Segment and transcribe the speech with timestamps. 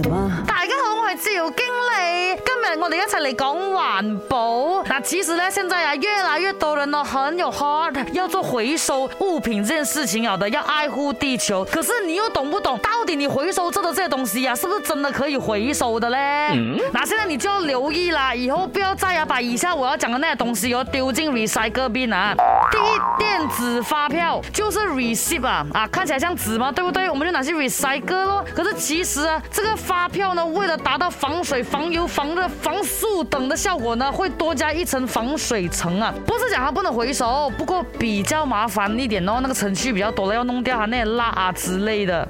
[0.08, 0.10] r
[0.46, 1.94] 大家好，我系赵经理。
[2.36, 3.44] 今日我哋一齐嚟讲
[3.74, 3.76] 环
[4.28, 4.47] 保。
[5.00, 11.64] 其实呢，现在啊，越来越多人呢很有 heart 要做回收物品这件事情啊，的要爱护地球。
[11.66, 12.76] 可是你又懂不懂？
[12.78, 16.18] 到底你回收这的这些东西呀，是不是真的可以回收的嘞？
[16.92, 22.12] 那现在你就要留意啦，以后不要再啊把以下我要讲的那些东西哦丢进 recycle bin。
[22.12, 22.34] 啊。
[22.70, 27.08] 第一，电子发票就是 receipt 啊啊，看起来像纸嘛，对不对？
[27.08, 28.44] 我们就拿去 recycle 咯。
[28.54, 34.87] 可是其实啊，这个发票呢，为了达到防水、防油、防热、防塑等的效果呢，会多加一。
[34.88, 42.26] 层防水层啊，不是讲它不能回收，不过比较麻烦一点哦，那个程序比较多的，要弄掉它那些蜡啊之类的。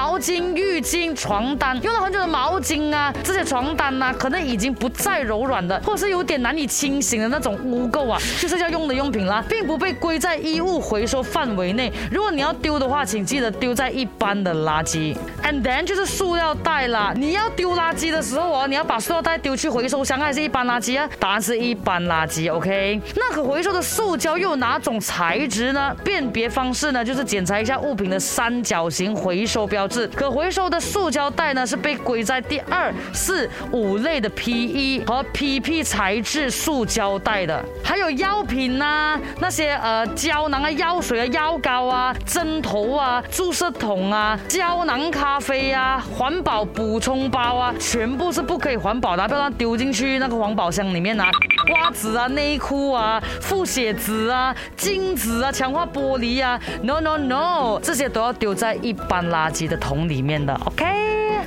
[0.00, 11.92] 毛巾、浴巾、床单，用了很久的毛巾啊，这些床单啊，可能已经不再柔软的，或者是有点难以清醒的那种污垢啊，就是要用的用品啦，并不被归在衣物回收范围内。
[12.12, 15.16] 如果你要丢的话，请记得丢在一般的垃圾。
[15.42, 21.10] And then 就是塑料袋啦，你要丢垃圾的时候哦，你要把塑料袋丢去回收箱还是一般垃圾啊？
[21.18, 23.00] 答案是一般垃圾，OK？
[23.16, 25.92] 那可回收的塑胶又有哪种材质呢？
[26.04, 29.87] 辨别方式呢，就是检查一下物品的三角形回收标。
[30.14, 37.62] 可回收的塑胶袋呢，是被归在第二四五类的 PE 和 PP 材质塑胶袋的。
[37.82, 51.30] 还有药品啊，那些呃胶囊啊、药水啊、药膏啊、针头啊、注射筒啊、胶囊咖啡啊、环保补充包啊，全部是不可以环保的，不要丢进去那个环保箱里面啊。
[51.68, 59.77] 瓜子啊、内裤啊、复写纸啊、镜子啊、强化玻璃啊，no no no，这些都要丢在一般垃圾的。
[59.78, 60.84] 桶里面的，OK，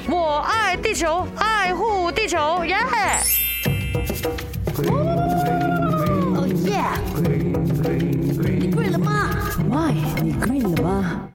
[0.10, 2.78] 我爱地球，爱护地球，耶。